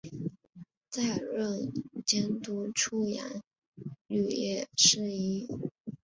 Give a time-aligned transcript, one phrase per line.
[0.89, 1.71] 再任
[2.03, 3.43] 监督出洋
[4.09, 5.47] 肄业事宜。